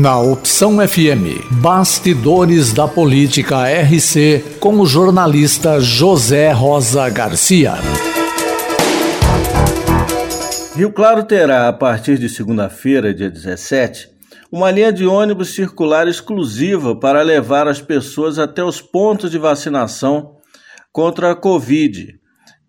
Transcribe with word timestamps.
Na 0.00 0.18
Opção 0.18 0.76
FM, 0.76 1.46
Bastidores 1.60 2.72
da 2.72 2.88
Política 2.88 3.68
RC, 3.68 4.56
com 4.58 4.80
o 4.80 4.86
jornalista 4.86 5.80
José 5.80 6.50
Rosa 6.50 7.08
Garcia. 7.10 7.74
Rio 10.74 10.90
Claro 10.90 11.22
terá, 11.24 11.68
a 11.68 11.72
partir 11.72 12.18
de 12.18 12.28
segunda-feira, 12.28 13.12
dia 13.12 13.30
17, 13.30 14.08
uma 14.50 14.70
linha 14.70 14.92
de 14.92 15.06
ônibus 15.06 15.54
circular 15.54 16.08
exclusiva 16.08 16.98
para 16.98 17.22
levar 17.22 17.68
as 17.68 17.80
pessoas 17.80 18.38
até 18.38 18.64
os 18.64 18.80
pontos 18.80 19.30
de 19.30 19.38
vacinação 19.38 20.36
contra 20.90 21.30
a 21.30 21.36
Covid, 21.36 22.18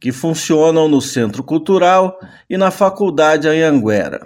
que 0.00 0.12
funcionam 0.12 0.88
no 0.88 1.00
Centro 1.00 1.42
Cultural 1.42 2.18
e 2.50 2.56
na 2.56 2.70
Faculdade 2.70 3.48
Anhanguera. 3.48 4.20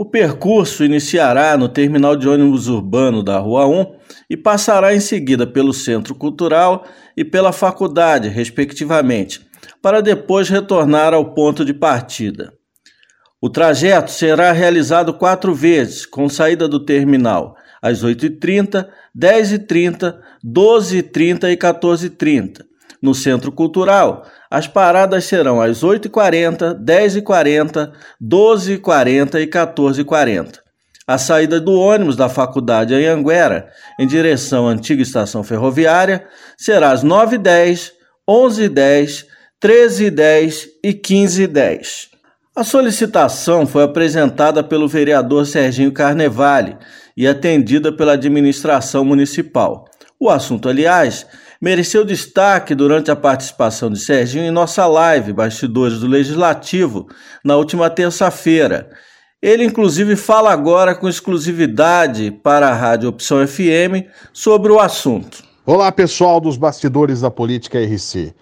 O 0.00 0.04
percurso 0.04 0.84
iniciará 0.84 1.56
no 1.56 1.68
terminal 1.68 2.14
de 2.14 2.28
ônibus 2.28 2.68
urbano 2.68 3.20
da 3.20 3.36
Rua 3.40 3.66
1 3.66 3.96
e 4.30 4.36
passará 4.36 4.94
em 4.94 5.00
seguida 5.00 5.44
pelo 5.44 5.72
Centro 5.72 6.14
Cultural 6.14 6.86
e 7.16 7.24
pela 7.24 7.50
Faculdade, 7.50 8.28
respectivamente, 8.28 9.44
para 9.82 10.00
depois 10.00 10.48
retornar 10.48 11.12
ao 11.12 11.34
ponto 11.34 11.64
de 11.64 11.74
partida. 11.74 12.52
O 13.42 13.50
trajeto 13.50 14.12
será 14.12 14.52
realizado 14.52 15.12
quatro 15.12 15.52
vezes, 15.52 16.06
com 16.06 16.28
saída 16.28 16.68
do 16.68 16.78
terminal 16.78 17.56
às 17.82 18.04
8h30, 18.04 18.86
10h30, 19.20 20.14
12h30 20.46 21.50
e 21.50 21.56
14h30. 21.56 22.64
No 23.02 23.16
Centro 23.16 23.50
Cultural, 23.50 24.24
as 24.50 24.66
paradas 24.66 25.24
serão 25.24 25.60
às 25.60 25.82
8h40, 25.82 26.82
10h40, 26.82 27.92
12h40 28.22 29.34
e 29.40 29.46
14h40. 29.46 30.60
A 31.06 31.16
saída 31.16 31.58
do 31.58 31.72
ônibus 31.72 32.16
da 32.16 32.28
Faculdade 32.28 32.94
Anhanguera, 32.94 33.70
em 33.98 34.06
direção 34.06 34.68
à 34.68 34.72
antiga 34.72 35.02
estação 35.02 35.42
ferroviária, 35.42 36.26
será 36.56 36.90
às 36.92 37.02
9h10, 37.02 37.92
11h10, 38.28 39.24
13h10 39.62 40.66
e 40.84 40.92
15h10. 40.92 42.08
A 42.54 42.64
solicitação 42.64 43.66
foi 43.66 43.84
apresentada 43.84 44.62
pelo 44.62 44.88
vereador 44.88 45.46
Serginho 45.46 45.92
Carnevale 45.92 46.76
e 47.16 47.26
atendida 47.26 47.90
pela 47.90 48.12
administração 48.12 49.04
municipal. 49.04 49.86
O 50.20 50.28
assunto, 50.28 50.68
aliás, 50.68 51.24
mereceu 51.60 52.04
destaque 52.04 52.74
durante 52.74 53.10
a 53.10 53.16
participação 53.16 53.90
de 53.90 53.98
Serginho 53.98 54.44
em 54.44 54.50
nossa 54.50 54.86
live 54.86 55.32
Bastidores 55.32 55.98
do 55.98 56.06
Legislativo 56.06 57.08
na 57.44 57.56
última 57.56 57.90
terça-feira. 57.90 58.90
Ele, 59.42 59.64
inclusive, 59.64 60.16
fala 60.16 60.52
agora 60.52 60.94
com 60.94 61.08
exclusividade 61.08 62.30
para 62.30 62.68
a 62.68 62.74
Rádio 62.74 63.08
Opção 63.08 63.46
FM 63.46 64.06
sobre 64.32 64.70
o 64.72 64.80
assunto. 64.80 65.42
Olá, 65.66 65.90
pessoal 65.92 66.40
dos 66.40 66.56
Bastidores 66.56 67.20
da 67.20 67.30
Política 67.30 67.78
RC. 67.78 68.34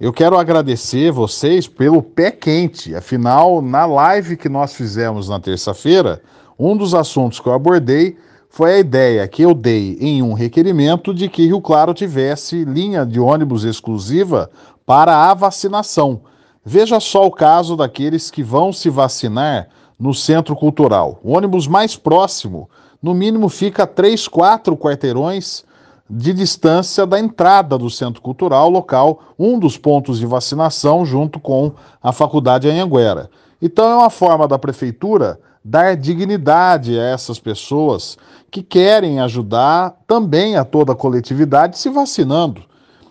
Eu 0.00 0.12
quero 0.12 0.38
agradecer 0.38 1.10
vocês 1.10 1.66
pelo 1.66 2.02
pé 2.02 2.30
quente. 2.30 2.94
Afinal, 2.94 3.60
na 3.60 3.84
live 3.84 4.36
que 4.36 4.48
nós 4.48 4.74
fizemos 4.74 5.28
na 5.28 5.40
terça-feira, 5.40 6.22
um 6.58 6.76
dos 6.76 6.94
assuntos 6.94 7.40
que 7.40 7.48
eu 7.48 7.52
abordei 7.52 8.16
foi 8.48 8.74
a 8.74 8.78
ideia 8.78 9.28
que 9.28 9.42
eu 9.42 9.54
dei 9.54 9.96
em 10.00 10.22
um 10.22 10.32
requerimento 10.32 11.12
de 11.12 11.28
que 11.28 11.46
Rio 11.46 11.60
Claro 11.60 11.94
tivesse 11.94 12.64
linha 12.64 13.04
de 13.04 13.20
ônibus 13.20 13.64
exclusiva 13.64 14.50
para 14.86 15.30
a 15.30 15.34
vacinação. 15.34 16.22
Veja 16.64 16.98
só 16.98 17.26
o 17.26 17.30
caso 17.30 17.76
daqueles 17.76 18.30
que 18.30 18.42
vão 18.42 18.72
se 18.72 18.90
vacinar 18.90 19.68
no 19.98 20.14
centro 20.14 20.56
cultural. 20.56 21.20
O 21.22 21.36
ônibus 21.36 21.66
mais 21.66 21.96
próximo, 21.96 22.68
no 23.02 23.14
mínimo, 23.14 23.48
fica 23.48 23.84
a 23.84 23.86
3, 23.86 24.26
4 24.28 24.76
quarteirões 24.76 25.64
de 26.10 26.32
distância 26.32 27.06
da 27.06 27.20
entrada 27.20 27.76
do 27.76 27.90
centro 27.90 28.22
cultural, 28.22 28.70
local, 28.70 29.20
um 29.38 29.58
dos 29.58 29.76
pontos 29.76 30.18
de 30.18 30.26
vacinação, 30.26 31.04
junto 31.04 31.38
com 31.38 31.72
a 32.02 32.12
Faculdade 32.12 32.68
Anhanguera. 32.68 33.30
Então, 33.60 33.90
é 33.90 33.94
uma 33.94 34.10
forma 34.10 34.48
da 34.48 34.58
prefeitura 34.58 35.38
dar 35.68 35.96
dignidade 35.96 36.98
a 36.98 37.02
essas 37.02 37.38
pessoas 37.38 38.16
que 38.50 38.62
querem 38.62 39.20
ajudar 39.20 39.94
também 40.06 40.56
a 40.56 40.64
toda 40.64 40.92
a 40.92 40.96
coletividade 40.96 41.78
se 41.78 41.90
vacinando. 41.90 42.64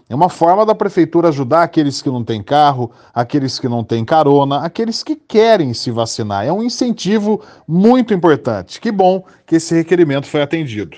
É 0.10 0.16
uma 0.16 0.30
forma 0.30 0.66
da 0.66 0.74
prefeitura 0.74 1.28
ajudar 1.28 1.64
aqueles 1.64 2.02
que 2.02 2.10
não 2.10 2.24
têm 2.24 2.42
carro, 2.42 2.92
aqueles 3.14 3.60
que 3.60 3.68
não 3.68 3.84
têm 3.84 4.04
carona, 4.04 4.62
aqueles 4.62 5.04
que 5.04 5.16
querem 5.16 5.74
se 5.74 5.92
vacinar. 5.92 6.46
É 6.46 6.52
um 6.52 6.64
incentivo 6.64 7.42
muito 7.68 8.14
importante. 8.14 8.82
Que 8.82 8.92
bom 8.92 9.24
que 9.46 9.58
esse 9.58 9.76
requerimento 9.76 10.26
foi 10.26 10.42
atendido. 10.42 10.98